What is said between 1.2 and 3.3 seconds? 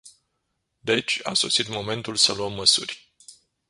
a sosit momentul să luăm măsuri.